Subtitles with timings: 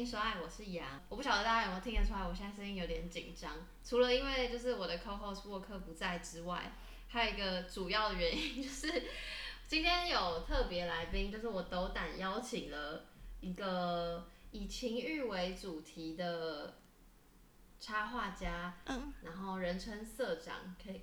[0.00, 0.98] 性说爱，我是杨。
[1.10, 3.52] 我不晓得大家有没有听得出来，我现在声音有点紧张。
[3.84, 6.72] 除了因为就是我的 co-host 沃克不在之外，
[7.06, 9.02] 还有一个主要的原因就是
[9.66, 13.04] 今天有特别来宾，就是我斗胆邀请了
[13.40, 16.78] 一个以情欲为主题的
[17.78, 21.02] 插画家，嗯，然后人称社长，可以。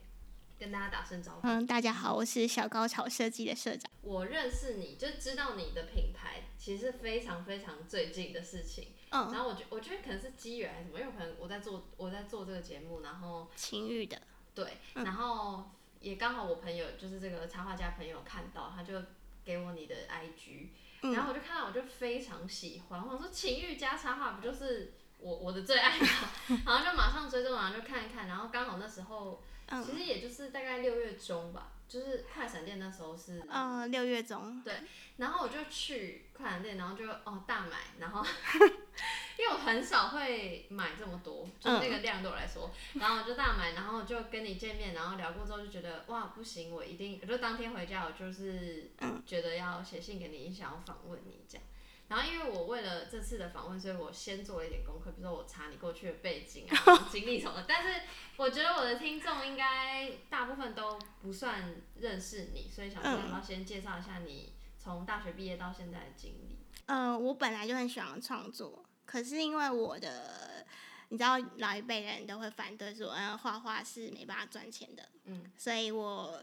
[0.60, 1.42] 跟大家打声招呼。
[1.44, 3.92] 嗯，大家好，我是小高潮设计的社长。
[4.02, 8.88] 我认识你就知道你的品牌其实是非常非常最近的事情。
[9.12, 9.32] 嗯。
[9.32, 14.20] 然后我觉我觉得可能是机缘还是什么，因为可能我在做我在做这个节目，然后情欲的。
[14.56, 14.78] 对。
[14.96, 19.00] 嗯、然后也刚好我朋友就是这个插画家朋友看到，他就
[19.46, 20.70] 给我你的 IG，、
[21.04, 26.08] 嗯、然后我就看到我就非常喜欢，我想说情欲加插画不就是我我的最爱吗？
[26.66, 29.44] 然后就马上追踪，然后就看一看，然后刚好那时候。
[29.86, 34.62] 其实也就是大概六月中吧，就是快闪店那时候是，嗯，六月中。
[34.64, 34.74] 对，
[35.18, 38.26] 然后我就去快闪店，然后就哦大买，然后
[39.38, 48.92] 因为我很少会买这么多，就是那个量对我来说，嗯、然后我就大买，然后就跟你见面，然后聊过之后就觉得哇不行，我一定，我就当天回家，我就是
[49.26, 51.64] 觉得要写信给你，想要访问你这样。
[52.10, 57.66] 然后，因为我为了这次的访问，所以我先做了一点功课，比如说我查你过去的背景啊、 经历什么的。
[57.68, 58.02] 但是，
[58.38, 66.58] 我觉得我的听众应该大部分都不算认识你，所以想说要不要先介绍一下你从大学毕业到现在的经历。
[66.86, 70.66] 嗯、呃，我本来就很喜欢创作，可是因为我的，
[71.10, 75.10] 你知道老一辈人都会反对说，嗯，画画是没办法赚钱的。
[75.26, 76.42] 嗯，所以我。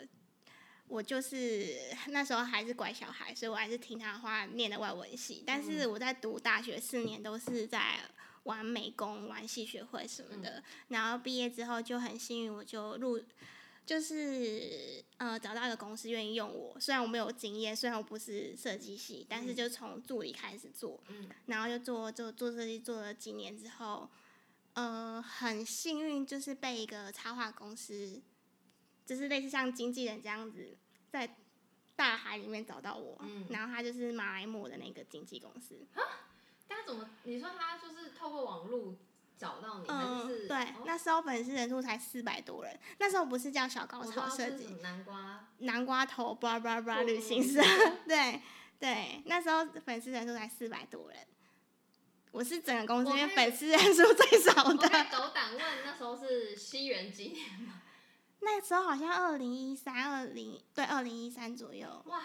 [0.86, 1.76] 我就是
[2.08, 5.42] 那时候还是乖小孩，所以我还是听他话念的外文系。
[5.46, 7.98] 但是我在读大学四年都是在
[8.44, 10.62] 玩美工、玩戏学会什么的。
[10.88, 13.18] 然后毕业之后就很幸运，我就入，
[13.86, 16.78] 就是呃找到一个公司愿意用我。
[16.78, 24.08] 虽然我没有经验，虽然我不是设计系，但是就从助理开始做，嗯然后就做做做设计做了几年之后，
[24.74, 28.20] 呃很幸运就是被一个插画公司。
[29.04, 30.76] 就是类似像经纪人这样子，
[31.10, 31.36] 在
[31.96, 35.86] 大海里面找到我，嗯、然后他就是马来貘的那个经纪公司。
[35.94, 36.02] 啊？
[36.68, 37.08] 他怎么？
[37.22, 38.96] 你说他就是透过网络
[39.38, 39.86] 找到你？
[39.88, 47.62] 嗯，是对，哦、那时候粉丝人数才四百多人，那时候不是叫小高潮设计，南瓜南瓜头，bra bra bra 旅行社，
[48.08, 48.40] 对
[48.80, 51.18] 对，那时候粉丝人数才四百多人，
[52.32, 54.70] 我是整个公司里面粉丝人数最少的。
[54.70, 57.82] 我斗胆问，那时候是西元几年吗？
[58.44, 62.02] 那时候好像二零一三、二零对二零一三左右。
[62.06, 62.22] 哇，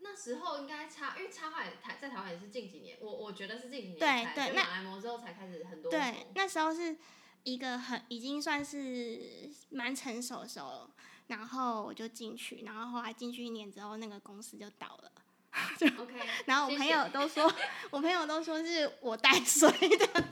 [0.00, 5.90] 那时候应该插，因为插画台在台湾也是近几年，我我觉得是近几年对对，那来貘之后才开始很多。
[5.90, 6.96] 对，那时候是
[7.42, 10.88] 一个很已经算是蛮成熟的时候，
[11.26, 15.12] 然后我就进去，然后后来进去一年之后，那个公司就倒了。
[15.78, 16.14] 就 OK。
[16.46, 17.52] 然后我朋友都说，
[17.90, 20.24] 我朋友都说是我带衰的。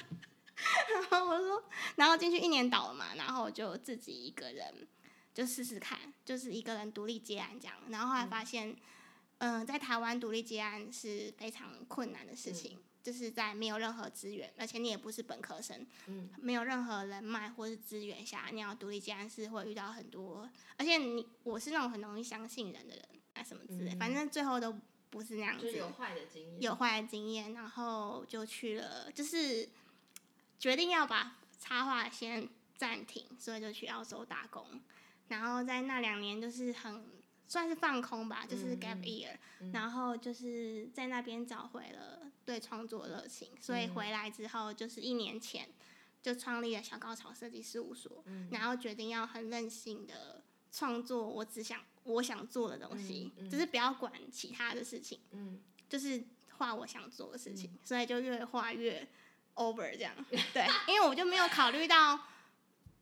[1.28, 1.64] 然后我说，
[1.96, 4.86] 然后进去一年倒了嘛，然后就自己一个人
[5.34, 7.76] 就试试看，就是一个人独立接案这样。
[7.88, 8.76] 然后后来发现，
[9.38, 20.48] 嗯、呃，在台湾独立接案是非常困难的事情，嗯、就是在没有任何资源，而且你也不是本科生，嗯，没有任何人脉或是资源下，你要独立接案是会遇到很多，
[20.78, 23.04] 而且你我是那种很容易相信人的人
[23.34, 24.74] 啊什么之类，嗯、反正最后都
[25.10, 29.68] 不是那样子，有坏的经验，有坏的经验，然后就去了，就是。
[30.58, 34.80] 决定要把插画先暂停，所以就去澳洲打工。
[35.28, 37.04] 然后在那两年就是很
[37.48, 39.32] 算是放空吧，就是 gap year。
[39.60, 45.68] 嗯嗯、然后就是在那边找回了对创作热情，所以回来之后就是一年前
[46.22, 48.22] 就创立了小高潮设计事务所。
[48.26, 56.22] 嗯、然后决定要很任性的创作，我只想我想做的东西，嗯嗯、就是不要管其他的事情，嗯、就是
[56.58, 59.08] 画我想做的事情，嗯、所以就越画越。
[59.56, 60.14] Over 这样，
[60.52, 62.18] 对，因为我就没有考虑到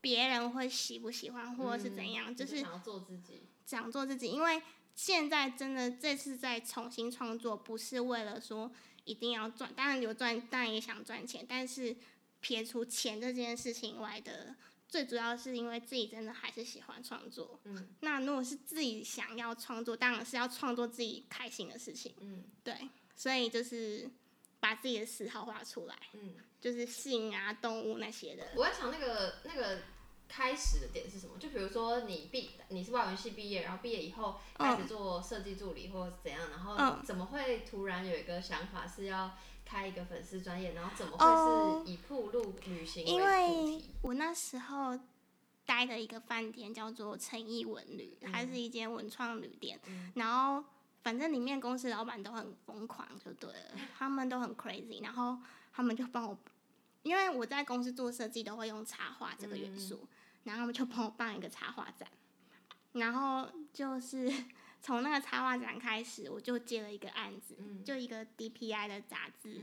[0.01, 4.29] 别人会喜不喜欢或者是怎样，嗯、就是想做自己，想做自己。
[4.29, 4.63] 因为
[4.95, 8.73] 现在真的这次在重新创作，不是为了说
[9.05, 11.97] 一定要赚，当然有赚，当然也想赚钱，但是
[12.41, 14.55] 撇除钱这件事情以外的，
[14.89, 17.61] 最主要是因为自己真的还是喜欢创作。
[17.65, 22.15] 嗯，那如果是自己想要创作，当然是要创作自己开心的事情。
[22.21, 24.09] 嗯，对，所以就是。
[24.65, 28.43] 把自己的嗜好画出来，嗯，就是性啊、动物那些的。
[28.57, 29.83] 我在想那个那个
[30.27, 31.35] 开始的点是什么？
[31.39, 39.33] 就比如说你毕你是外文系毕业，然后毕业以后开始做设计助理或者怎样，然后怎么会突然有一个想法是要
[39.67, 43.13] 开一个粉丝专业，然后怎么会是以铺路旅行为主题？
[43.13, 44.99] 因为我那时候
[45.67, 50.65] 待的一个饭店叫做诚意文旅，它是一间文创旅店，嗯、然后。
[51.05, 55.39] 反正里面公司老板都很疯狂，就对了，他们都很 crazy，然后
[55.73, 56.37] 他们就帮我，
[57.03, 60.09] 因为我在公司做设计都会用插画这个元素，嗯、
[60.45, 62.09] 然后他们就帮我办一个插画展，
[62.93, 64.33] 然后就是。
[64.85, 69.63] 从那个插画展开始，我就接了一个案子，嗯、就一个 DPI 的杂志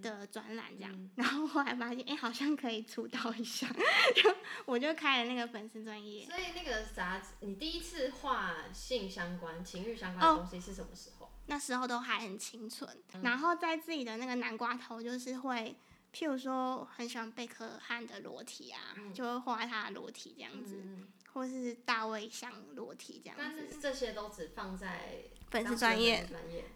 [0.00, 3.68] 的专栏这样，嗯、然后后来发现，哎、欸，好像可以出道一下，
[4.16, 4.34] 就
[4.64, 6.24] 我就开了那个粉丝专业。
[6.24, 11.26] 所以那个杂志，你第一次画性相关、情欲相关的东西是什么时候？
[11.26, 15.76] 哦、那时候都还很清纯，嗯、然后在自己的那个南瓜头，就是会，
[16.14, 20.80] 譬如说很喜欢贝克汉的裸体啊，嗯、就会画他的裸体这样子。
[20.82, 26.26] 嗯或是大卫像裸体这样子，但是这些都只放在粉丝专业。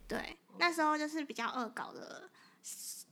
[0.09, 0.19] 对，
[0.49, 2.31] 哦、那时候就是比较恶搞的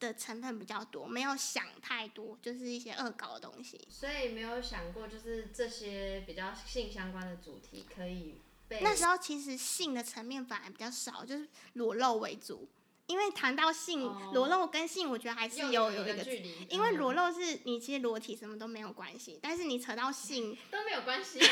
[0.01, 3.81] 的成分比较多，没有想太多，就是一些恶搞的东西。
[3.91, 8.81] 所以没有想过，就是这些比较性相关的主题可以被。
[8.81, 12.69] 那时候其实性的层面反而比较少，就是裸露为主。
[13.07, 14.03] 因为谈到性，
[14.33, 16.67] 裸露跟性，我觉得还是有有一个距离。
[16.71, 21.49] 因为裸露是你其实裸体什么都没有关系，但是你扯到性 都没有关系啊。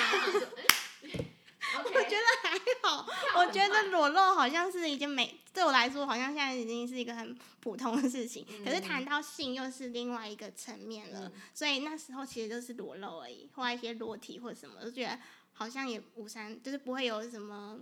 [1.85, 3.07] 我 觉得还好，
[3.37, 8.45] 我觉得裸露好像是一件美，对我来说好像现在已经是一个很普通的事情。
[8.65, 15.19] 可是谈到性又是另外一个层面了，所以那时候其实就是裸露而已，画一些裸体或者什么，我就觉得
[15.53, 17.79] 好像也无伤，就是不会有什么。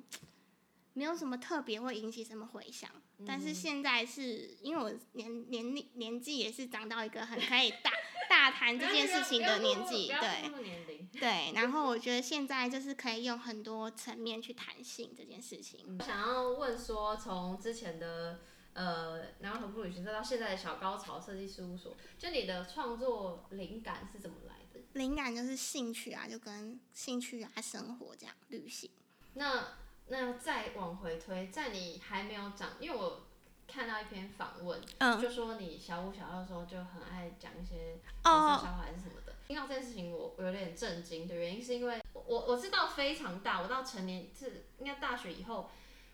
[1.00, 7.90] 没有什么特别会引起什么回响，嗯、但是现在是因为我年年龄年纪也是长到一个很可以大
[8.28, 15.96] 大谈这件事情的年纪，对对，然后我觉得现在就是可以用很多层面去谈性这件事情。
[15.98, 18.40] 我想要问说，从之前的
[18.74, 24.80] 呃南瓜头部旅行社到现在的小高潮设计事务所，就你的创作灵感是怎么来的？
[24.92, 28.90] 灵感就是兴趣啊，就跟兴趣啊生活这样旅行。
[29.32, 29.78] 那
[30.12, 33.22] 那再往回推，在你还没有长，因为我
[33.68, 39.32] 看到一篇访问，嗯、就说你小五小六的时候就很爱讲一些黄色笑话还是什么的。
[39.46, 45.70] 听到这件事情我，我我有点震惊的原因是因为我我是到非常大，我到成年是应该大学以后，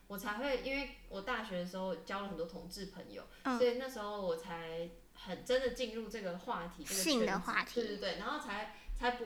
[0.08, 9.24] 我才会，因为我大学的时候交了很多同志朋友，嗯、所以那时候我才很真的进入这个话题，这个性的话题，对对对，然后才才不。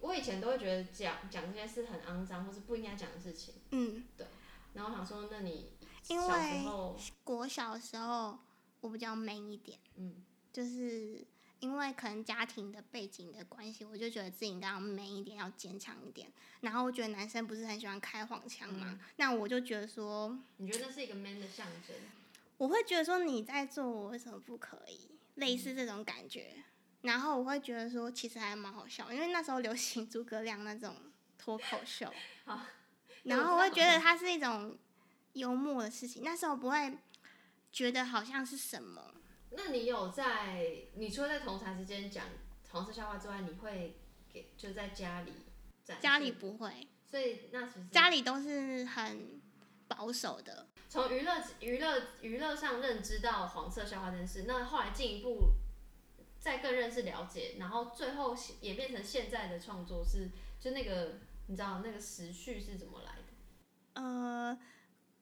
[0.00, 3.54] 我以前都会觉得讲讲这些是很肮脏或是不应该讲的事情。
[3.70, 4.26] 嗯，对。
[4.74, 5.72] 然后我想说，那你
[6.02, 8.38] 小时候，因为国小的时候
[8.80, 9.78] 我比较 man 一点。
[9.96, 10.22] 嗯，
[10.52, 11.26] 就是
[11.58, 16.30] 因为可能家庭的背景的关系，我就觉得自己应该要 man 一点，要坚强一点。
[16.60, 21.96] 然后我觉得男生不是很喜欢开黄腔嘛，嗯、那我就觉得说，你觉得那是一个 man 的象征？
[22.58, 25.10] 我会觉得说你在做，我为什么不可以？
[25.36, 26.54] 类似这种感觉。
[27.02, 30.96] 嗯然后我会觉得说，其实还蛮好笑，因为那时候流行诸葛亮那种
[31.38, 32.12] 脱口秀，
[32.44, 32.60] 好
[33.22, 34.76] 然后我会觉得它是一种
[35.34, 36.98] 幽默的事情，那时候不会
[37.70, 39.14] 觉得好像是什么。
[39.50, 42.24] 那你有在，你除了在同台之间讲
[42.70, 45.32] 黄色笑话之外，你会给就在家里？
[46.00, 49.40] 家里不会，所以那其实家里都是很
[49.86, 50.66] 保守的。
[50.88, 55.52] 从娱乐娱乐娱乐上认知到黄色笑话这件事，那后来进一步。
[56.40, 60.30] 再更认识了解，然后最后演变成现在的创作是，
[60.60, 64.00] 就那个你知道那个时序是怎么来的？
[64.00, 64.58] 呃，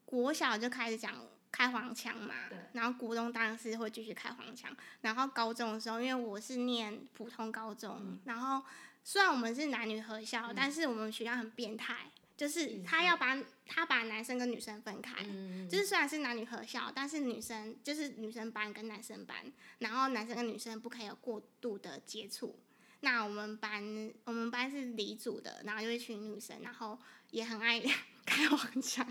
[0.05, 1.15] 国小就开始讲
[1.51, 8.63] 开黄腔嘛，对然后国中当然是会继续开黄腔，然后高中的时候，因为我是念普通高中，嗯、然后
[9.03, 12.11] 虽然我们是男女合校，嗯、但是我们学校很变态。
[12.37, 13.35] 就是他要把
[13.67, 22.59] 他把男生跟女生分开，嗯、就是虽然是男女合校，但是女生就是女生班跟男生班，然后男生跟女生不可以有过度的接触。
[23.01, 26.99] 那我们班我们班是理组的，然后有一群女生，然后
[27.31, 27.81] 也很爱
[28.27, 29.07] 开黄腔，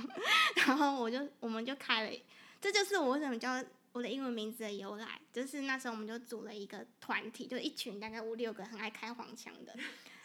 [0.58, 2.20] 然后我就我们就开了，
[2.62, 3.64] 这就是我为什么叫
[3.94, 9.76] 我的英文名字的由来，就是那时候我们就组了一个团体，就一群大概五六个很爱开黄腔的，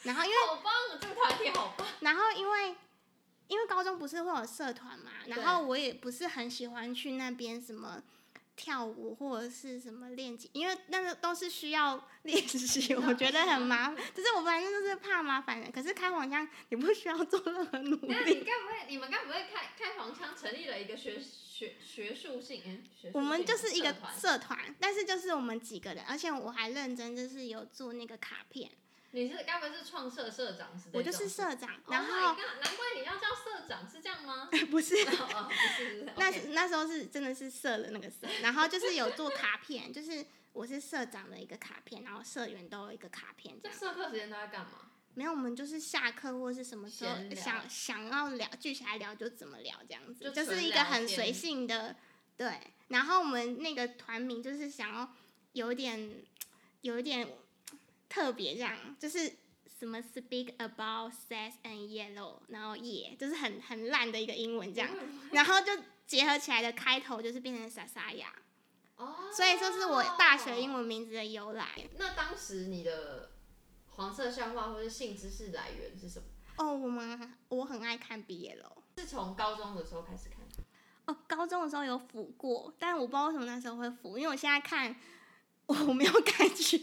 [0.02, 2.76] 然后因为好棒，这个团体好棒，然后因为。
[3.50, 8.00] 因为高中不是会有社团嘛，然后我也不是很喜欢去那边什么
[8.54, 13.96] 跳舞或者是什么练习，因为那个都是需要 练习，我觉得很麻烦。
[14.14, 15.70] 就是我反正就是怕麻烦的。
[15.72, 18.06] 可是开黄腔你不需要做任何努力。
[18.08, 22.62] 那你该不会，你们该不会开开黄腔成立了一个学学学术性？
[22.64, 28.70] 嗯，学术性我们就是一个社团，但是就是我们几个人，而且我还认真就是有做那个卡片。
[29.12, 30.88] 你是该不会是创社社长是？
[30.92, 34.48] 我就是社长，然后难怪你要叫社长，是这样吗？
[34.70, 34.94] 不是，
[36.16, 43.60] 那那时候是真的是社的那个社，然后就是有做卡片，就是我是社长的一个卡片，然后社员都有一个卡片。
[43.62, 44.90] 这社课时间都在干嘛？
[45.14, 51.96] 没有，我们就是下课或是什么时候想想要聊，聚起来聊就怎么聊这样子，就，就是一个很随性的，
[52.36, 52.60] 对。
[52.88, 55.12] 然后我们那个团名就是想要
[55.52, 56.22] 有点
[56.82, 57.28] 有一点
[58.10, 59.32] 特别，这样就是
[59.78, 64.90] 什么 speak about sex and yellow，然后 yeah，就是很很烂的一个英文这样，
[65.32, 65.72] 然后就
[66.06, 68.34] 结合起来的开头就是变成莎莎亚，
[68.96, 71.66] 哦，所以说是我大学英文名字的由来。
[71.96, 73.30] 那当时你的。
[73.92, 76.24] 黄色笑话或者性知识来源是什么？
[76.56, 78.56] 哦，我们我很爱看 BL，
[78.96, 80.38] 是从高中的时候开始看。
[81.04, 84.96] 哦，高中的时候有腐过，但我不知道为什么那时候会腐，因为我现在看
[85.66, 86.78] 我没有感觉。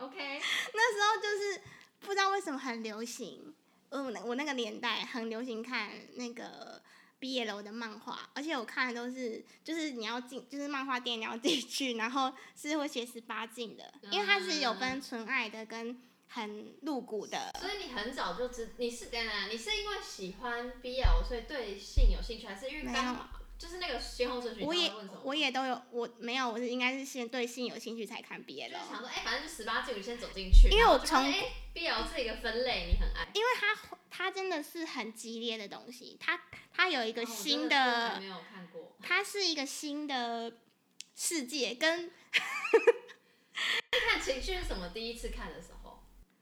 [0.00, 0.16] OK，
[0.74, 1.60] 那时候就是
[2.00, 3.54] 不知道为什么很流行，
[3.90, 6.82] 嗯，我那个年代很流行看那个
[7.20, 16.02] BL 的漫画，而且我看的都是就是你要进就是漫画店你要进去，然后是会写十八禁的，因为它是有分纯爱的跟。
[16.32, 24.64] 很露骨的，所以你很早就知你是当然，你是因为喜欢 BL，所以对性有兴趣，还是因为刚好就是那个先后顺序？
[24.64, 24.90] 我也
[25.22, 28.70] 我也都有，我没有，我是应该是先对性有兴趣才看 BL。
[28.70, 30.70] 就想说，哎、欸，反正就十八禁，你先走进去。
[30.70, 33.76] 因为我从哎、欸、BL 这个分类你很爱，因为它
[34.08, 36.40] 它真的是很激烈的东西，它
[36.72, 40.50] 它有一个新的，哦、没有看过，它是一个新的
[41.14, 42.10] 世界，跟
[44.08, 44.88] 看情绪是什么？
[44.94, 45.79] 第一次看的时候。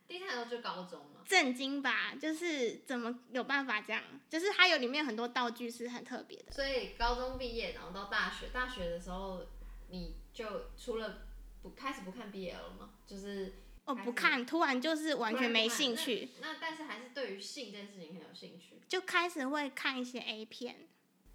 [0.08, 2.14] 第一次看到就高中了，震惊吧？
[2.14, 4.02] 就是怎么有办法这样？
[4.28, 6.50] 就是它有里面很多道具是很特别的。
[6.50, 9.46] 所以高中毕业，然后到大学，大学的时候
[9.90, 11.26] 你就除了
[11.62, 12.90] 不开始不看 BL 了吗？
[13.06, 16.30] 就是哦不看，突然就是完全没兴趣。
[16.40, 20.88] 那，那但是还是对于性这件事情很有兴趣，就开始会看一些 A 片。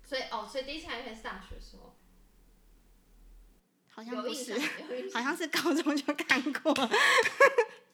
[0.03, 1.95] 所以哦，所以第一次看 A 片是大学的时候，
[3.93, 4.53] 好像不是，
[5.13, 6.73] 好像是高中就看过。
[6.73, 6.83] 对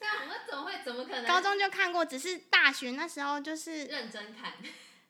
[0.07, 0.71] 啊，我怎么会？
[0.83, 1.25] 怎么可能？
[1.25, 4.53] 高中就看过，只是大学那时候就是认真看。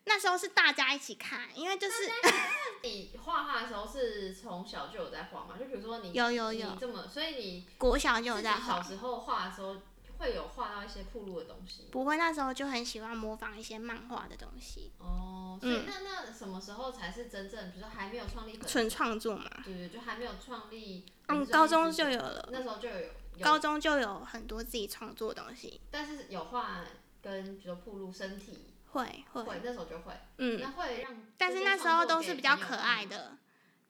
[0.04, 2.10] 那时候是大家一起看，因为就是
[2.82, 5.56] 你画画的时候是从小就有在画嘛？
[5.58, 8.76] 就比如说你有有有你这么，所以你国小就有在画。
[8.76, 9.76] 小时候画的时候
[10.20, 11.88] 会有画到一些铺路的东西？
[11.90, 14.92] 不会，那时候就很喜欢模仿一些漫画的东西。
[14.98, 19.50] 哦，所以那、嗯、那什么时候才是真正，比如说还没有创立纯创作嘛？
[19.64, 21.04] 对对，就还没有创立。
[21.26, 22.48] 嗯，高中就有了。
[22.52, 23.08] 那时候就有。
[23.42, 26.84] 高中就有很多自己创作的东西，但是有画
[27.22, 33.38] 跟比如说铺路身体，会会，会那时候就会，嗯，那会让，但是那时候都是比较可爱的，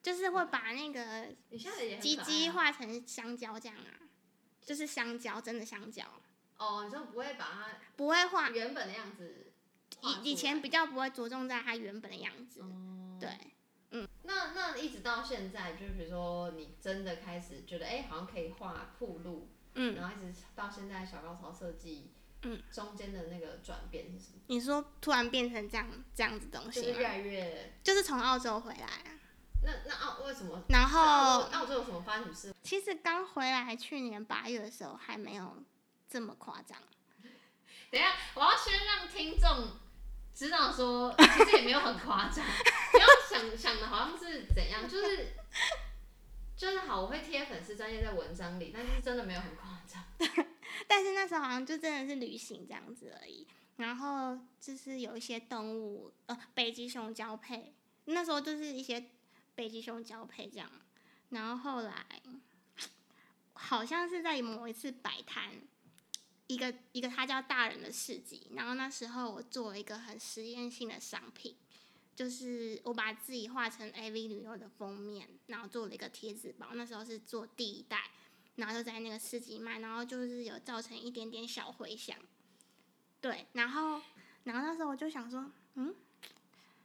[0.01, 1.27] 就是会把那个
[1.99, 4.00] 鸡鸡画成香蕉这样啊，
[4.71, 6.05] 就是香蕉，真的香蕉。
[6.57, 9.51] 哦，你就不会把它不会画原本的样子，
[10.01, 13.29] 以以前比较不会着重在它原本的样子，嗯、对。
[13.89, 22.13] 嗯，那那一直到现在，就是比如说你真的开始觉得，哎、欸，好像可以画铺路，嗯，然后一直到现在小高潮设计，
[22.43, 24.39] 嗯，中间的那个转变是什么？
[24.47, 29.19] 你说突然变成这样这样子东西，就是越来越，就是从澳洲回来。
[29.63, 30.61] 那那澳为什么？
[30.69, 32.53] 然后澳洲有什么发生什么事？
[32.63, 35.63] 其实刚回来，去年八月的时候还没有
[36.09, 36.77] 这么夸张。
[37.91, 39.79] 等一下，我要先让听众。
[40.33, 42.43] 知道说，其实也没有很夸张，
[42.91, 45.33] 不要想想的好像是怎样，就是
[46.55, 50.01] 就是好，我会贴粉丝专业在文章里，但是真的没有很夸张。
[50.87, 57.75] 但是那时候好像就真的是旅行这样子而已，然后就是有一些动物，呃，北极熊交配，
[58.05, 59.11] 那时候就是一些
[59.61, 60.67] 北极熊交配这样，
[61.29, 62.03] 然后后来
[63.53, 65.53] 好像是在某一次摆摊。
[66.47, 68.47] 一个一个，他叫大人的市集。
[68.55, 71.55] 然后那时候我做了一个很实验性的商品，
[72.15, 76.69] 就是我把自己画成 AV 女优的封面，然后做了一个贴纸包。
[76.73, 78.09] 那时候是做第一代，
[78.55, 82.17] 然后就在那个市集卖，然后就是有造成一点点小回响。
[83.21, 84.01] 对，然后
[84.45, 85.93] 然后那时候我就想说，嗯，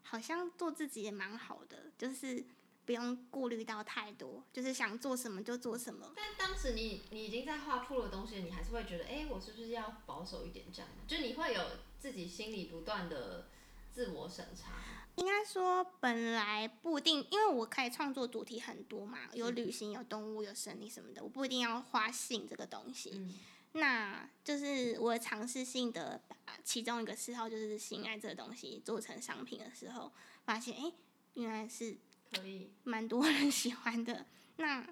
[0.02, 2.44] 好像做自己也蛮好的，就是。
[2.86, 6.12] 不用顾虑到太多，就是想做什么就做什么。
[6.14, 10.88] 但当时你你已经在画铺的东西，你还是会觉得，哎、欸，我是不是要保守一点这样？
[11.08, 11.60] 就你会有
[11.98, 13.48] 自己心里不断的
[13.92, 14.72] 自我审查。
[15.16, 23.10] 应该说本来不一定，因为我可以创作主题很多嘛，有旅行、有动物、有生理什么的，我不一定要画性这个东西。
[23.14, 23.34] 嗯、
[23.72, 30.12] 那就是我尝试性的把其中一个嗜好，就是性爱这个东西做成商品的时候，
[30.44, 30.94] 发现，哎、欸，
[31.34, 31.96] 原来是。
[32.32, 34.26] 可以，蛮多人喜欢的。
[34.56, 34.86] 那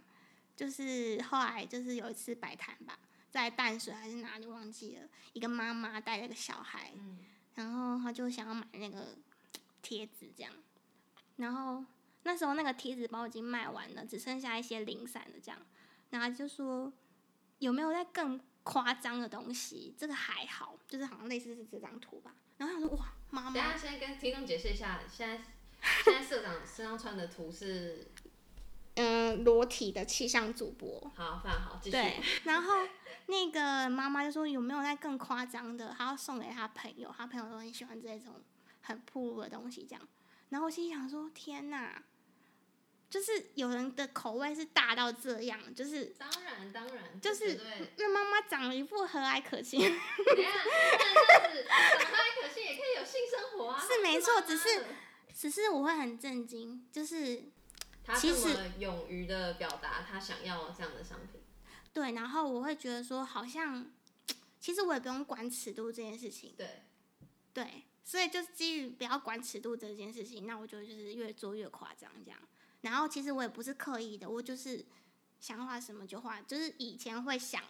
[0.57, 2.99] 就是后来就是有一次摆摊吧，
[3.31, 7.19] 在淡水还是哪里忘记了，一个妈妈带了个小孩，嗯、
[7.55, 9.17] 然后他就想要买那个
[9.83, 10.53] 贴纸这样，
[11.37, 11.85] 然后
[12.23, 15.61] 那时候那个贴纸包已经卖完了，只剩下一些零散的这样，
[16.11, 16.93] 然后就说
[17.59, 22.35] 有没有在更夸张的东西，这个还好，就是好像类似是这张图吧。
[22.57, 25.43] 然后他说哇，妈妈，等下先跟听众解释一下，现在
[26.05, 28.09] 现在社长身上穿的图是
[28.95, 31.13] 嗯裸体的气象主播。
[31.15, 31.93] 好，非常好，继续。
[31.93, 32.73] 对， 然后
[33.27, 38.43] 那个妈妈就说有没有再更夸张的，她要送给她朋友，她朋友都很喜欢这种
[38.83, 40.09] 很暴露的东西，这样。
[40.49, 42.03] 然后我心想说天哪！
[43.11, 47.61] 就是有人的口味是大到这样，就是当然当然，就是
[47.97, 49.79] 那妈妈长了一副和蔼可亲。
[49.79, 49.97] 你看，
[51.29, 53.79] 但是长和蔼可亲也可以有性生活啊。
[53.87, 54.85] 是没错，只是
[55.35, 57.43] 只是我会很震惊，就是
[58.05, 61.43] 他这么勇于的表达他想要这样的商品。
[61.93, 63.91] 对，然后我会觉得说，好像
[64.61, 66.55] 其实我也不用管尺度这件事情。
[66.57, 66.83] 对
[67.53, 72.39] 对，所以就是基于不要管尺度这件事情，那我就就是越做越夸张这样。
[72.83, 74.85] 然后其实我也不是刻意的，我就是
[75.41, 76.41] 想画什么就画。
[76.43, 77.63] 就是以前会想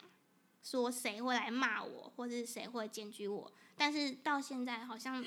[0.62, 5.24] 说谁会来骂我，或者是谁会检举我，但是到现在好像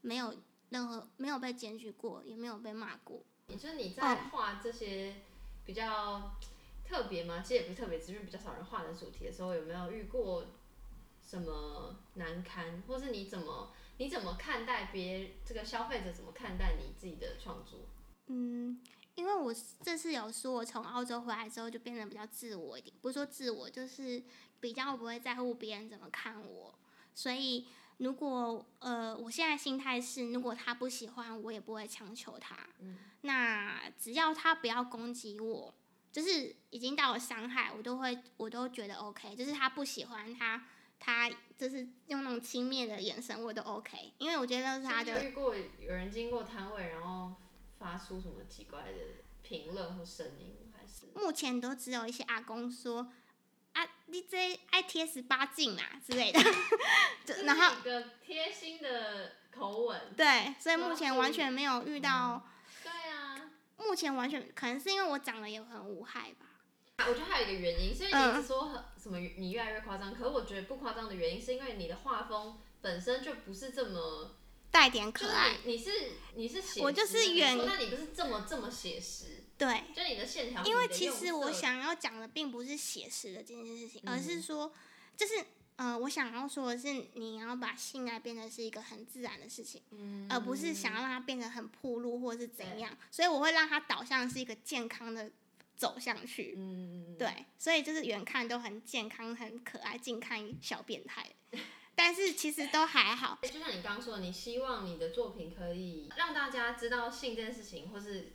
[0.00, 0.34] 没有
[0.74, 3.22] 任何没有被检举过，也没有被骂过。
[3.46, 5.14] 也就是你在画这些
[5.64, 6.34] 比较
[6.84, 7.40] 特别吗？
[7.40, 10.46] 其实也不是特别，只是比较少人画的主题的时候，有没有遇过
[11.22, 17.78] 什么难堪，或是你怎么你怎么看待别这个消费者怎么看待你自己的创作？
[18.26, 18.80] 嗯。
[19.14, 24.20] 因为我这次有说，我从澳洲回来之后就变得比较自我一点，不是说自我，就是
[24.58, 26.74] 比较不会在乎别人怎么看我。
[27.14, 27.64] 所以
[27.98, 32.56] 如果呃，我现在心态是，如果他不喜欢，我也不会强求他。
[32.80, 32.98] 嗯。
[33.22, 35.74] 那只要他不要攻击我，
[36.12, 39.34] 就是已经到了伤害，我都会，我都觉得 OK。
[39.36, 40.66] 就是他不喜欢他，
[40.98, 44.12] 他就是用那种轻蔑的眼神，我都 OK。
[44.18, 45.24] 因为我觉得那是他的。
[45.24, 47.34] 遇过有人经过摊位，然后。
[47.76, 48.98] 发出什么奇怪的
[49.42, 53.12] 评论或声音，还是目前都只有一些阿公说啊，
[54.14, 56.40] 你这爱贴十八禁啊之类的，
[57.42, 62.42] 然后一个贴心的口吻，对，所以目前完全没有遇到，嗯、
[62.84, 66.46] 对啊，目前完全可能是因为我长得也很无害吧。
[66.98, 74.36] 我觉得还有一个原因，所以你是说很什么你越来越夸张，可是我觉得不夸张的原因是因为你的画风本身就不是这么。
[74.70, 75.90] 带点可爱，你，你是
[76.34, 84.72] 你是写实，我就是远，那你不是这么这么写实，对，就你的线条，因为其实我想要讲的并不是写实的这件事情，嗯、而是说，
[85.16, 85.34] 就是
[85.76, 95.30] 呃，我想要说的是，你要把性爱变得是一个很自然的事情，嗯、而不是想要让它变得很铺路或是怎样，所以我会让它导向是一个健康的
[95.76, 101.30] 走向去，嗯，对，所以就是远看都很健康很可爱，近看小变态。
[101.96, 108.32] 但是其实都还好， 就像你刚刚说的，你希望你的作品可以让大家知道性这件事情，或是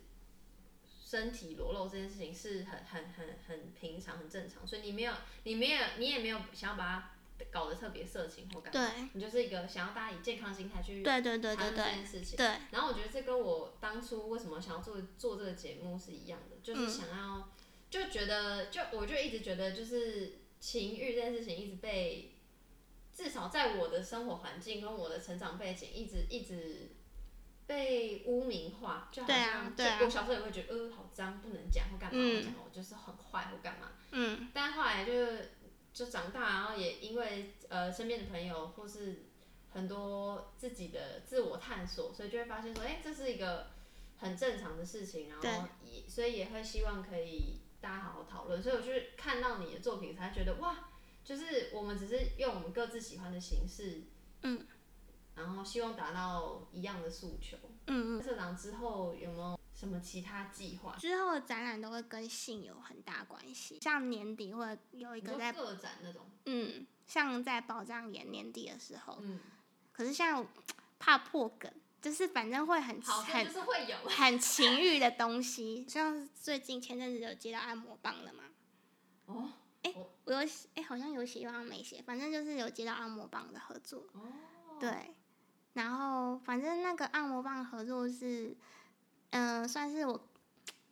[1.10, 7.10] 身体裸露这件事情是很很很很平常、很正常，所以你没有，你没有，你也没有想要把它
[7.50, 12.36] 搞得特别色情或干嘛，对，你就是一个想要大家以健康心态去谈这件事情。
[12.36, 17.44] 对，对，对，对，对，然后我觉得这跟我当初为什么想要做做这个节目是一样的，就是想要、嗯、
[17.90, 22.36] 就觉得就我就一直觉得就是情欲这件事情一直被。
[23.12, 26.88] 至少在我的生活环境跟我的成长背景，一直一直
[27.70, 33.92] 被污名化，就好像，我小时候也会觉得，呃，好脏，不能讲或干嘛，讲、嗯、我就是很坏或干嘛。
[34.10, 34.48] 嗯。
[34.52, 35.12] 但后来就
[35.92, 39.26] 就长大，然后也因为呃身边的朋友或是
[39.72, 43.68] 很多自己的自我探索，所以就会发现说，哎、欸，这是一个
[44.18, 48.60] 很正常的事情，然后也所以也会希望可以大家好好讨论。
[48.60, 50.86] 所以我就是看到你的作品，才觉得哇。
[51.22, 54.00] 就是我们只是用我们各自喜欢的形式，
[54.42, 54.66] 嗯，
[55.40, 58.22] 然后希望达到一样的诉求，嗯嗯。
[58.22, 60.94] 社长之后有没有什么其他计划？
[60.96, 69.40] 之后的展览都会跟性有很大关系，像年底会有一个在个展那种，嗯，像在宝藏岩年底的时候，嗯。
[69.92, 70.46] 可是像
[70.98, 78.44] 怕破梗，就是反正会很很就是会有 很情欲的东西，像最近前阵子有接到按摩棒了嘛？
[79.26, 79.52] 哦。
[79.82, 84.04] 哎、欸，我有哎、欸，好像有写，好像没写，反正就是有接到按摩棒的合作。
[84.12, 84.20] 哦。
[84.78, 85.14] 对，
[85.74, 88.56] 然后反正那个按摩棒合作是，
[89.30, 90.28] 嗯、呃，算是我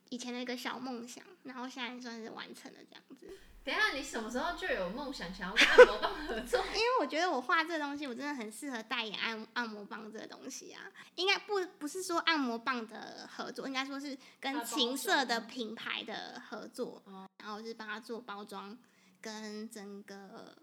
[0.08, 3.28] 以前的一个小梦想，然后现在算是完成了这样子。
[3.64, 6.64] 等一下，你什么时候就有梦想想要跟按摩棒合作？
[6.72, 10.82] 因为我觉得我画这东西，我真的很适合代言按按摩棒这个东西啊。
[11.16, 17.02] 应该不不是说按摩棒的合作，应该说是跟情色的品牌的合作，
[17.38, 18.78] 然后是帮他做包装
[19.20, 20.56] 跟整个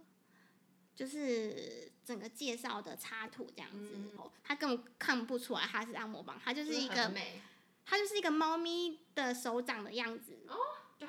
[0.96, 3.92] 就是整个介绍的插图这样子。
[3.96, 7.14] 嗯、他根本看不出来它是按摩棒，它就是一个，
[7.86, 10.40] 它就是一个猫咪的手掌的样子。
[10.48, 10.56] 哦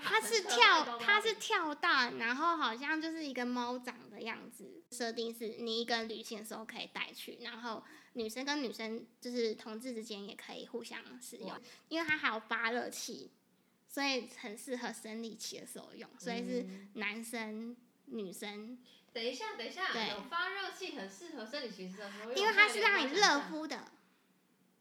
[0.03, 4.83] 它是跳，它是跳蛋，然后好像就是一个猫掌的样子。
[4.91, 7.83] 设定是你一个人旅行的时候可以带去，然后
[8.15, 11.53] 女生跟女生就是同志之间也可以互相使用，
[11.89, 13.31] 因为它还有发热器，
[13.89, 16.11] 所以很适合生理期的时候用。
[16.19, 18.79] 所以是男生、嗯、女生。
[19.13, 23.85] 等一下，等一下，对有发热器很适合生理期的时候，因为它是让你热敷的。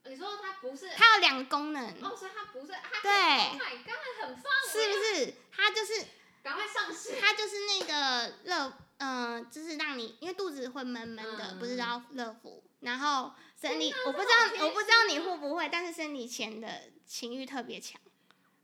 [0.05, 0.89] 你说它不是？
[0.89, 1.83] 它有两个功能。
[2.01, 2.67] 哦，所以它不是。
[2.67, 3.11] 对。
[3.11, 4.43] Oh my god，很棒。
[4.71, 5.33] 是不是？
[5.51, 6.05] 它就是。
[6.43, 7.19] 赶快上市。
[7.19, 17.99] 它就是那个热，嗯、呃，就是让你因为肚子会闷闷的，嗯、不是要热敷，然后生理，我不知道，我不知道你会不会，但是生理前的情欲特别强，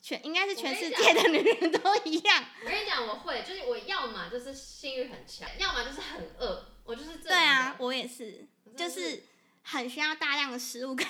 [0.02, 2.46] 全应该是全世界的女人都一样。
[2.64, 7.30] 我跟你讲，我会，就是我要么就是性欲很强，要么就是很饿，我就是这。
[7.30, 9.24] 对啊，我也是，就是。
[9.64, 11.06] 很需要大量的食物跟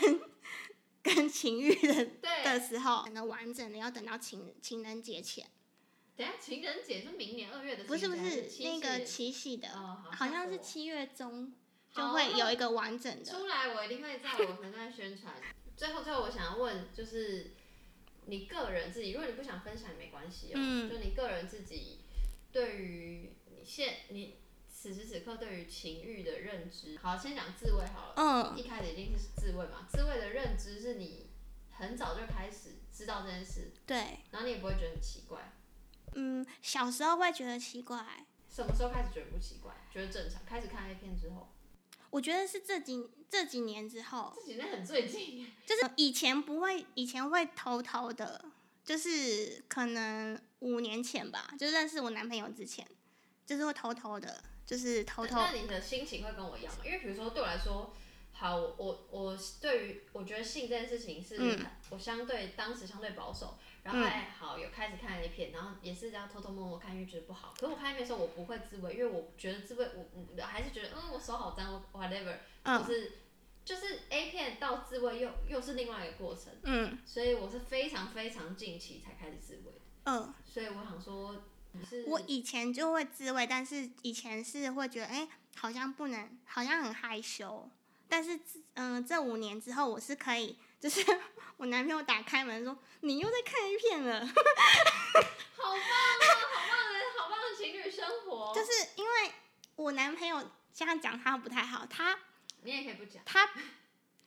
[1.01, 2.05] 跟情欲的
[2.43, 5.47] 的时候，才能完整的要等到情情人节前。
[6.17, 11.53] 等下情人节是明年二月的，不是不是那个七夕的，哦、好，好像是七月中
[11.95, 13.31] 就会有一个完整的。
[13.31, 15.33] 出来我一定会在我们那宣传。
[15.77, 17.55] 最后最后我想要问，就是
[18.31, 21.99] 你个人自己，如果你不想分享也没关系哦，嗯、就你个人自己
[22.51, 24.41] 对于你现你。
[24.73, 28.13] 此时此刻对于情欲的认知，好，先讲自慰好了。
[28.17, 29.85] 嗯，一开始一定是自慰嘛。
[29.87, 31.29] 自慰的认知是你
[31.69, 33.97] 很早就开始知道这件事，对，
[34.31, 35.53] 然后你也不会觉得很奇怪。
[36.13, 38.25] 嗯，小时候会觉得奇怪。
[38.49, 39.71] 什么时候开始觉得不奇怪？
[39.93, 40.41] 觉得正常？
[40.47, 41.53] 开始看 A 片之后？
[42.11, 44.31] 我觉得是这几这几年之后。
[44.35, 45.51] 这几年很最近。
[45.65, 48.45] 就是以前不会，以前会偷偷的，
[48.85, 52.87] 就是可能五年前吧，就认识我男朋友之前，
[53.45, 54.43] 就是会偷偷的。
[54.63, 55.35] 就是偷偷。
[55.35, 56.81] 那你的心情会跟我一样吗？
[56.85, 57.93] 因为比如说对我来说，
[58.31, 67.53] 好，我我对于我觉得性这件事情是，嗯、我相对当时相对保守，然后哎好有开始看 A 片，然后也是这样偷偷摸摸看，因为觉得不好。
[67.59, 73.13] 可是我看 A 片的时候，我不会自慰，因为我觉得自慰，我我还是觉得，嗯，我手好脏，whatever，就是
[73.63, 79.73] 就是 A 片到自慰又又是另外一个过程，嗯，所以我是非常非常近期才开始自慰，
[80.05, 81.43] 嗯，所以我想说。
[82.05, 87.69] 我以前就会自慰，但是以前是会觉得，哎、欸，好像不能，好像很害羞。
[88.11, 88.35] 但是，
[88.73, 91.01] 嗯、呃，这五年之后，我是可以，就是
[91.55, 94.19] 我男朋友打开门说：“你又在看 A 片了。
[95.55, 96.25] ”好棒啊！
[96.43, 98.51] 好棒的，好棒的情侣生活。
[98.53, 99.31] 就是因为
[99.77, 102.19] 我男朋友这样讲他不太好，他
[102.63, 103.49] 你也可以不讲他，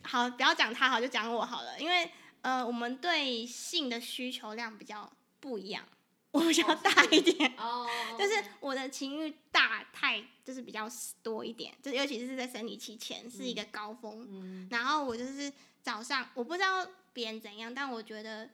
[0.03, 1.79] 好，不要讲他好，就讲我好了。
[1.79, 5.87] 因为呃，我们对性的需求量比较不一样。
[6.35, 7.87] 我比较大一点， 哦，
[8.19, 10.91] 就是我的情欲大太，就是比较
[11.23, 14.27] 多一点，就尤其是在生理期前是一个高峰。
[14.29, 18.51] 嗯，然后我就是早上，我不知道别人怎样，但我觉得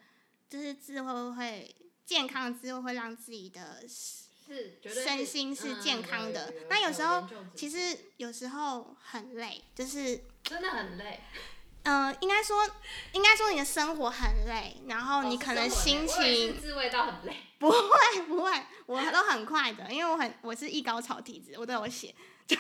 [0.51, 6.53] 就是自慰会健康的自慰会让自己的是身心是健康的。
[6.69, 11.21] 那有时候其实有时候很累，就是真的很累。
[11.85, 12.69] 嗯、呃，应该说，
[13.15, 17.37] 应该说你的生活很累，然后你可能心情自慰到很累。
[17.61, 17.79] 不会
[18.27, 18.51] 不会，
[18.87, 22.13] 我都很快的，因为我很我是易高潮体质，我都有写。
[22.49, 22.57] 就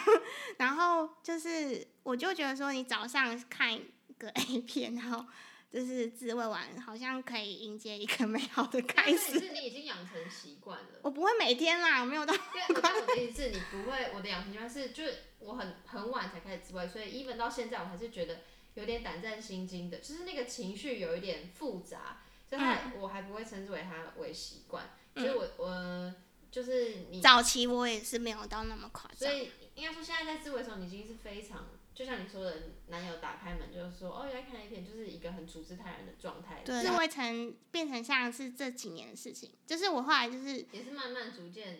[0.58, 3.82] 然后就是，我就觉得说，你早上看一
[4.18, 5.24] 个 A 片，然后
[5.72, 9.40] 就是自慰完，好像可以迎接一个美好的开始。
[9.40, 11.00] 是你已经养成习惯了。
[11.02, 12.32] 我不会每天啦，我没有到。
[12.32, 18.40] 对，我的意思是你不会，我的养成习惯是，就是我很很晚才开始自慰，所以 even 到现在，我还是觉得。
[18.74, 26.12] 有点胆战心惊的，就是那个情绪有一点复杂，所以他、嗯、我还不会称之为他为习惯，所以我我
[26.50, 32.56] 就是你早期我也是没有到那么夸张，所以应该说现在在自慰的时候，你已经是非常，就像你说的，
[32.88, 41.78] 男友打开门就是说哦，原来看 A 片，就是一个很处之泰然的状态，对，自慰成变成像是这几年的事情，就是我后来就是也是慢慢逐渐，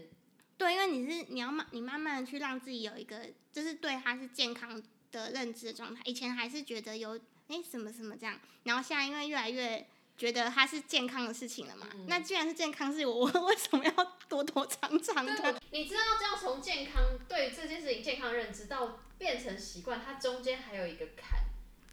[0.57, 4.81] 对，因为你是你要慢你慢慢的去让自己有一个，就是对他是健康
[5.11, 7.17] 的认知的状态，以前还是觉得有
[7.49, 9.85] 哎、欸、什么什么这样，然后现在因为越来越
[10.21, 13.93] 觉得它是健康的事情了嘛，嗯、那既然是健康事， 我为什么要
[14.29, 15.61] 躲躲藏藏的？
[15.71, 21.41] 你知道，这样从健康对这件事情健康认知到变成习惯，它中间还有一个坎。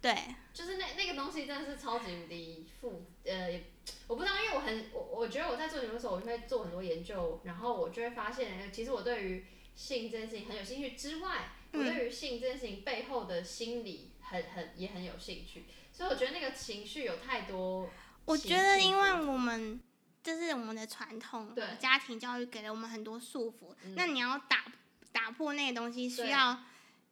[0.02, 0.14] 对，
[0.52, 3.58] 就是那那个东西真的是超级无敌负，呃，
[4.06, 11.52] 我不知道，因为我很我我觉得我在做研究的时候，我就会做很多研究，然后我就会发现，其实我对于性这件事情很有兴趣之外。
[11.72, 17.88] 我对于性这件事情背后的心理很很也很有兴趣，所以我觉得那个情绪有太多。
[18.28, 19.80] 我觉得，因为我们
[20.22, 24.64] 就是我们的传统家庭教育给了我们很多束缚，对那你要打
[25.10, 26.58] 打破那个东西，需要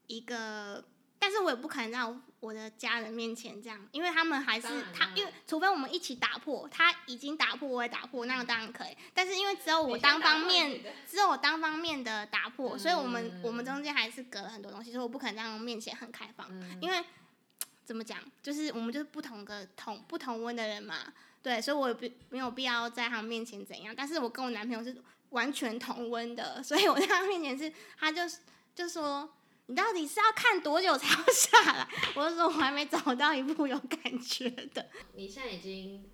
[0.06, 0.84] 一个
[1.18, 8.96] 但是我也不可能让我的家人面前这样，因为他们还是他，因为除非我们一起打破，他已经打破，我也打破，那个当然可以。
[9.14, 16.46] 但是因为只有我单方面，只有我单方面的打破，所以我们我们中间还是隔了很多东西，所以我不可能让面前很开放，
[16.80, 17.02] 因为
[17.86, 20.96] 怎么讲，就是我们就是不同的同不同温的人嘛，
[21.42, 23.94] 对，所以我也不没有必要在他们面前怎样。
[23.96, 24.94] 但是我跟我男朋友是
[25.30, 28.20] 完全同温的，所以我在他面前是，他就
[28.74, 29.32] 就说。
[29.68, 31.88] 你到底是要看多久才要下来？
[32.14, 34.88] 我就说我还没找到一部有感觉的。
[35.14, 36.08] 你现在已经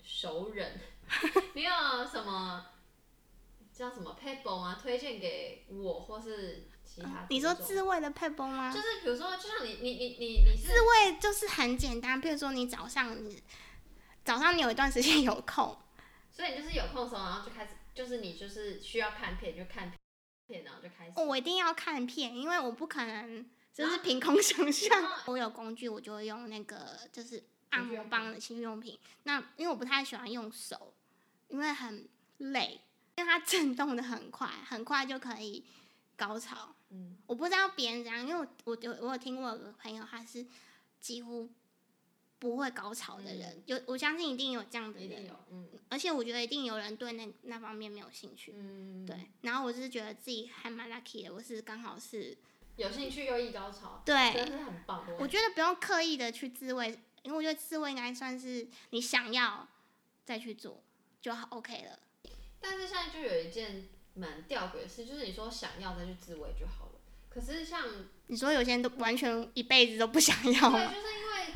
[0.00, 0.78] 熟人，
[1.54, 1.72] 你有
[2.08, 2.66] 什么
[3.72, 4.78] 叫什么 paper 吗？
[4.80, 7.26] 推荐给我或是其他？
[7.28, 8.72] 你说自慰的撇步吗？
[8.72, 13.42] 就是比如说，就像你你你你你自慰就是很简单，比如说你早上你
[14.24, 15.76] 早上你有一段时间有空，
[16.30, 19.98] 所以你就是有空的时候，然后就开始，就是你就是需要看片就看片。
[20.64, 21.12] 然后就开始。
[21.14, 25.12] 哦，我一定要看片，因为我不可能就是凭空想象。
[25.26, 28.98] 我有工具，我就会用那个就是按摩棒的情趣用品。
[29.24, 30.94] 那因为我不太喜欢用手，
[31.48, 32.80] 因为很累，
[33.16, 35.62] 因为它震动的很快，很快就可以
[36.16, 36.74] 高潮。
[36.90, 40.46] 嗯，我不知道别人怎样，因为我我有我有听过有个朋友，他是
[41.00, 41.48] 几乎。
[42.40, 49.28] 不会高潮的人，嗯、有我相信一定有这样的人，嗯、而且我觉得一定有人对那那方面没有兴趣，嗯、对。
[49.40, 52.38] 然后我就是觉得自己还蛮 lucky 的，我是刚好是
[52.76, 55.04] 有兴趣又易高潮，对，真的是很棒。
[55.18, 59.66] 我觉得不用刻意的去自慰，因为我觉得自慰应该算是你想要
[60.24, 60.80] 再去做
[61.20, 61.98] 就好 OK 了。
[62.60, 67.00] 但是现在就有一件蛮吊诡的事，就是你说想要再去自慰就好了，
[67.30, 67.86] 可是像
[68.26, 71.46] 你说有些人都完全一辈子都不想要，对，就是因为。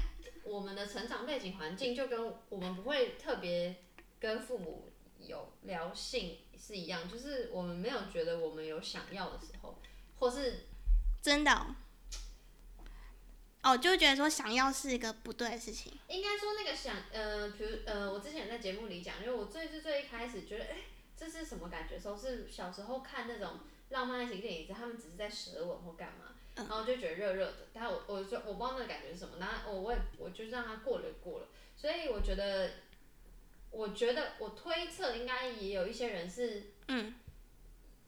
[0.45, 3.75] 我们的成长背景环境就跟我们不会特别
[4.21, 9.81] 跟父母有聊性是一样，就是我们没有觉得我们有想要的时候，
[10.19, 10.67] 或是
[11.23, 11.75] 真的哦，
[13.63, 15.91] 哦，就觉得说想要是一个不对的事情。
[16.09, 20.77] 应该说那个想，呃，比如呃，我之前在节目里讲，因为我最最最一开始觉得，哎，
[21.23, 21.95] 这是什么感觉？
[21.95, 26.35] 的时候，是小时候看那种浪漫爱情电影，他们只是在舌吻或干嘛。
[26.55, 32.71] 然后就觉得热热的，但我我就我不知道那个感觉是什么，然后我我也我就让它过了过了，所以我觉得，
[33.71, 37.15] 我觉得我推测应该也有一些人是，嗯，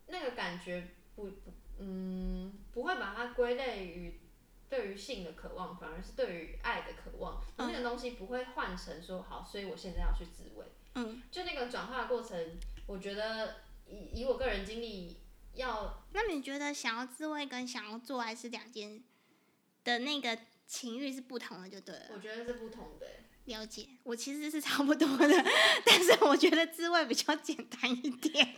[0.08, 4.20] 那个感觉不不嗯不会把它归类于
[4.68, 12.38] 对于性的渴望，反而是对于爱的渴望，那个东西不会换成说好，所以我现在要去自慰，嗯，就那个转化的过程，
[12.86, 15.18] 我觉得以以我个人经历。
[15.56, 19.04] 要，那你觉得想要自慰跟想要做爱是两件
[19.84, 22.06] 的那个情欲是不同的，就对了。
[22.12, 23.06] 我觉得是不同的。
[23.44, 25.44] 了解，我其实是差不多的，
[25.86, 28.46] 但是我觉得自慰比较简单一点。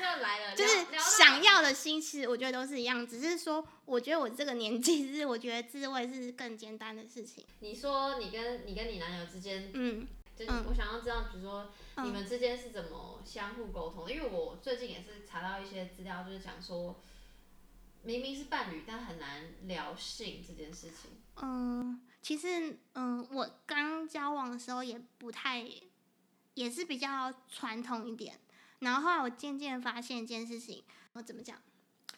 [0.00, 7.44] 又来了，就是想要的心，其实我觉得都是一样，只是说，我觉得我这个年纪是，我觉得自慰是更简单的事情。
[7.60, 10.08] 你说你跟你跟你男友之间，嗯。
[10.68, 11.72] 我想要知道，比如说
[12.04, 14.12] 你们之间是怎么相互沟通的？
[14.12, 17.00] 因为我最近也是查到一些资料，就是讲说，
[18.02, 21.10] 明明是伴侣，但很难聊性这件事情。
[21.42, 25.66] 嗯，其实，嗯，我刚交往的时候也不太，
[26.54, 28.38] 也是比较传统一点。
[28.80, 31.60] 然后后来我渐渐发现一件事情，我怎么讲？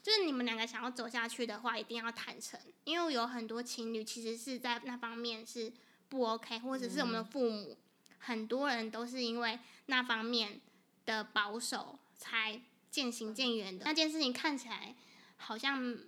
[0.02, 5.72] 就是你们两个想要走下去的话，一定要坦诚，因为有很多情侣其实是在那方面是
[6.08, 7.76] 不 OK，或者是我们的父母。
[8.24, 10.60] 很多人都是因为那方面
[11.04, 13.84] 的保守才渐行渐远的。
[13.84, 14.94] 那件事情看起来
[15.36, 15.98] 好像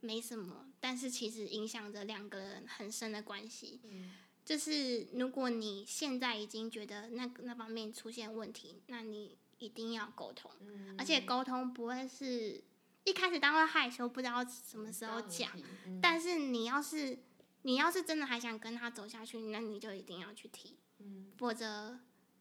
[0.00, 3.80] 没什么，但是其实影响着两个人很深的关系。
[3.84, 10.50] 嗯，就是如果你现在已经觉得那那方面出现问题，那你一定要沟通。
[10.60, 12.60] 嗯，而且沟通不会是
[13.04, 15.52] 一开始当会害羞，不知道什么时候讲。
[15.86, 17.16] 嗯，但是你要是
[17.62, 20.76] 你要是真的还想跟他走下去，那你就一定要去提。
[20.98, 21.98] 嗯，否则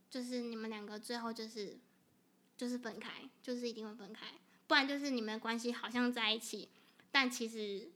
[0.10, 1.78] 就是你们两个最后就是
[2.58, 4.34] 就是分开，就是一定会分开，
[4.66, 6.70] 不然就是你们的关系好像在一起，
[7.12, 7.90] 但其实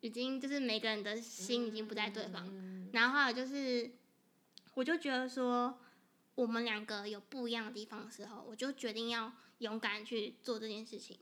[0.00, 2.90] 已经就是每个人的心已经不在对方。
[2.92, 3.90] 然后还有就是，
[4.74, 5.78] 我就觉得说
[6.34, 11.18] 我们两个有不一样的地方的时候，我就决定要勇敢去做这件事情，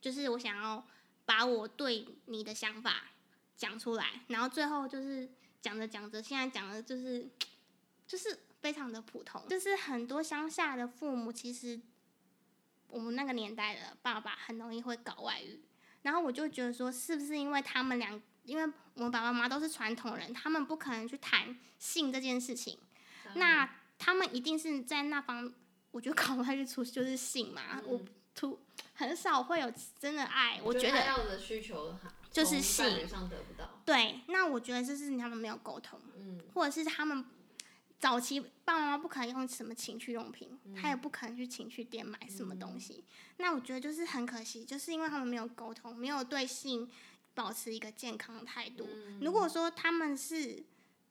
[0.00, 0.84] 就是我想要
[1.24, 3.12] 把我对你的想法
[3.56, 5.28] 讲出来，然后最后就是
[5.62, 7.28] 讲着讲着，现在讲的就是。
[8.06, 11.80] 就是非常的普通，就是很多乡下的父母，其实
[12.88, 15.60] 我们那个年代的爸爸很容易会搞外遇，
[16.02, 22.78] 然后我就觉得说，是不是因为他们两，因为我们爸爸妈妈都是传统人，他们不可能去谈性这件事情，
[23.34, 25.52] 那他们一定是在那方，
[25.90, 28.00] 我觉得搞外遇出就是性嘛，我
[28.34, 28.58] 突
[28.94, 30.60] 很少会有真的爱。
[30.62, 31.94] 我觉得要的需求
[32.30, 33.08] 就是性。
[33.84, 37.24] 对，那我觉得这是他们没有沟通，嗯，或者是他们
[37.98, 43.04] 早期爸爸妈妈不可能用什么情趣用品，嗯、他也不可能去情趣店买什么东西。
[43.08, 46.88] 嗯、那我觉得就是很可惜，就是因为他们没有沟通，没有对性
[47.34, 48.86] 保持一个健康的态度。
[48.86, 50.62] 嗯、如果说他们是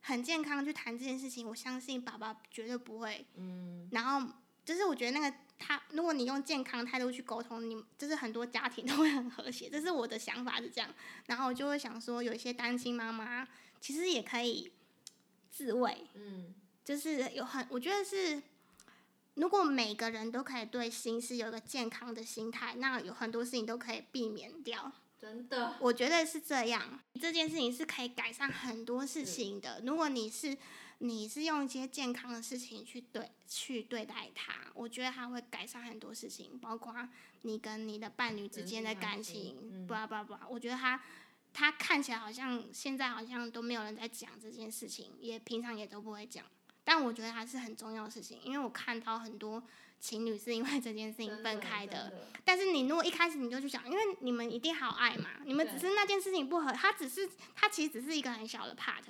[0.02, 3.26] 很健康去谈这件事情，我相信爸爸绝对不会。
[3.36, 9.68] 嗯，然后就是我觉得那个他，如果你用健康态度去沟通，你就是很多家庭都会很和谐。
[9.70, 10.94] 这是我的想法是这样，
[11.26, 13.48] 然后我就会想说，有一些单亲妈妈
[13.82, 14.72] 其实也可以
[15.50, 16.06] 自慰。
[16.14, 16.54] 嗯，
[16.86, 18.42] 就是有很，我觉得是，
[19.34, 24.92] 如果每个人都可以对心是有一个健康的心态，那有很多事情都可以避免掉。
[25.20, 27.00] 真的，我觉得是这样。
[27.20, 29.82] 这件事情是可以改善很多事情的。
[29.84, 30.56] 如果你是
[31.00, 36.94] 你是用一些健康的事情去对去对待它，我觉得它会改善很多事情，包括
[37.42, 39.88] 你跟你的伴侣之间的感情。
[39.88, 41.02] 不不不，我觉得他
[41.52, 46.46] 他看起来好像现在好像都没有人在讲这件事情，也平常也都不会讲。
[46.86, 49.62] 但我觉得还是很重要的事情，因为我看到很多。
[49.98, 59.02] 情侣是因为这件事情分开的，的但是你如果一开始你就去想，因为你们一定好爱嘛，你们只是那件事情不合，它只是它其实只是一个很小的 part。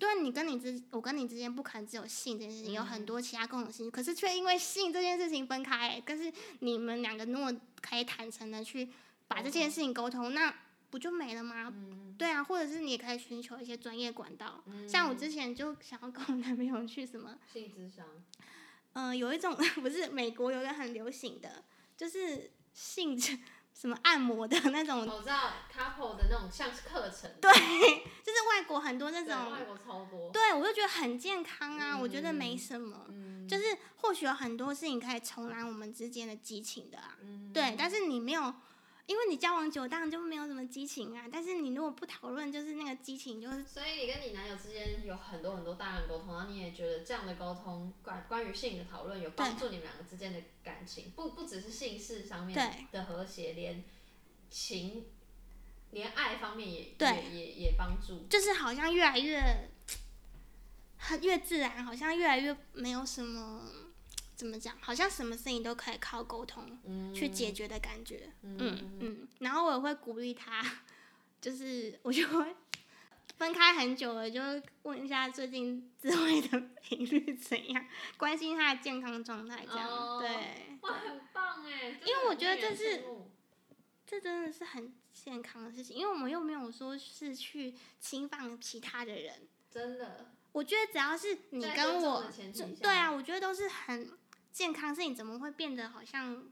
[0.00, 6.02] 对，你跟你之我跟你之间不可能只有性这件事情，有很多其他共同性，可是却因为性这件事情分开。
[6.04, 8.88] 可是你们两个如果可以坦诚的去
[9.28, 10.52] 把这件事情沟通，那
[10.92, 11.72] 不就没了吗？
[12.18, 17.72] 对啊，或者是你也可以寻求一些专业管道，像我之前就想要跟我男朋友去什么 性。
[18.92, 21.64] 嗯、呃，有一种 不是美国有一个很流行的，
[21.96, 25.00] 就是性什么按摩的那种。
[25.00, 27.30] 我知道 couple 的那种像是课程。
[27.40, 27.50] 对，
[28.22, 29.50] 就是外国很多那种。
[29.50, 30.30] 外国超多。
[30.30, 33.06] 对，我就觉得很健康啊，嗯、我觉得没什么。
[33.08, 33.64] 嗯、就是
[33.96, 37.16] 或许有很多事情可以重燃我们之间的激情的啊。
[37.22, 38.54] 嗯、对，但是你没有。
[39.06, 41.26] 因为你交往久，当然就没有什么激情啊。
[41.30, 43.64] 但是你如果不讨论，就是那个激情，就是。
[43.64, 53.82] 所以你跟你男友之间有很多很多大量沟通，然后你也觉得这样的沟通关关于性的讨论有帮助你们两个之间的感情，不不只是性事上面的和谐，连
[54.48, 55.04] 情，
[55.90, 58.26] 连爱方面也对也也也帮助。
[58.30, 59.68] 就是好像越来越
[60.96, 63.81] 很，越自然，好像越来越没有什么。
[64.42, 64.76] 怎么讲？
[64.80, 66.66] 好像什么事情都可以靠沟通
[67.14, 68.28] 去解决的感觉。
[68.42, 69.28] 嗯嗯，嗯。
[69.38, 70.60] 然后我也会鼓励他，
[71.40, 72.56] 就是我就会
[73.38, 74.40] 分开很久了，就
[74.82, 79.88] 问一下最近自慰的频率怎样，关心他的健康状态这样。
[79.88, 80.76] 哦、对。
[80.80, 82.00] 哇，很棒哎！
[82.04, 83.04] 因为我觉得这是，
[84.04, 89.46] 这真的是很健康的事情，因为我们又没有说是去侵犯其他的人。
[89.70, 90.32] 真的。
[90.50, 92.28] 我觉得只要是你跟我，
[92.80, 94.10] 对啊，我觉得都是很。
[94.52, 96.44] 健康是你怎么会变得好像，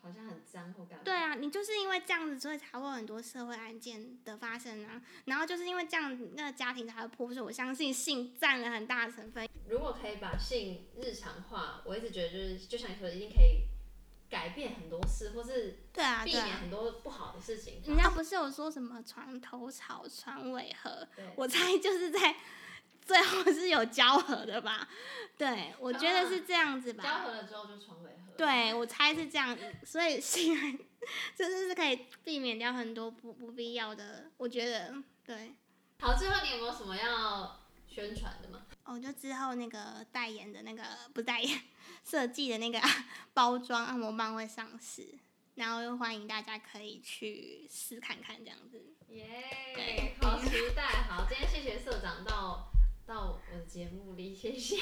[0.00, 1.04] 好像很脏或干嘛？
[1.04, 5.02] 对啊，你就是因为这样子，所以才会有很多社会案件的发生啊。
[5.24, 7.42] 然后就是因为这样，那个家庭才会破碎。
[7.42, 9.48] 我相信性占了很大的成分。
[9.68, 13.66] 如果可以把性日常化，我一直觉得就是，就像你说的，一定可以
[14.30, 17.82] 改变很多事，或是对啊，避免很多不好的事情。
[17.84, 21.08] 人家不是有说什么床头吵，床尾和？
[21.34, 22.36] 我猜就是在。
[23.06, 24.88] 最后是有交合的吧？
[25.38, 27.04] 对，我觉得是这样子吧。
[27.04, 28.32] 交合了之后就床尾和。
[28.36, 30.72] 对，我猜是这样子，所以性爱
[31.36, 34.30] 就是是可以避免掉很多不不必要的。
[34.36, 34.92] 我觉得
[35.24, 35.54] 对。
[36.00, 38.66] 好，最后你有没有什么要宣传的吗？
[38.84, 40.82] 哦，就之后那个代言的那个
[41.14, 41.60] 不代言
[42.04, 42.80] 设计的那个
[43.32, 45.18] 包装按摩棒会上市，
[45.54, 48.94] 然后又欢迎大家可以去试看看这样子。
[49.08, 50.82] 耶 Yeah, 好期待！
[51.08, 52.72] 好，今天谢谢社长到。
[53.06, 54.76] 到我的节目里，谢谢。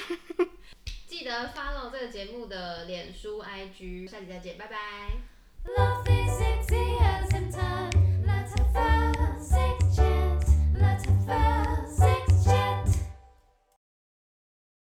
[1.07, 5.13] 记得 follow 这个节目的脸书、IG，下期再见，拜拜。
[5.65, 8.04] Love is easy,